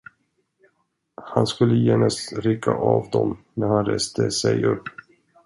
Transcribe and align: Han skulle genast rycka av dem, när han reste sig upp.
Han 1.23 1.47
skulle 1.47 1.75
genast 1.75 2.33
rycka 2.33 2.71
av 2.71 3.09
dem, 3.09 3.37
när 3.53 3.67
han 3.67 3.85
reste 3.85 4.31
sig 4.31 4.63
upp. 4.65 4.83